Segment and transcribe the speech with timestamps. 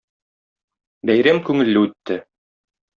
[1.11, 2.23] Бәйрәм күңелле үтте.